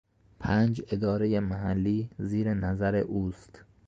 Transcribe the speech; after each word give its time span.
پنج 0.39 0.81
ادارهی 0.91 1.39
محلی 1.39 2.09
زیر 2.19 2.53
نظر 2.53 2.95
اوست. 2.95 3.61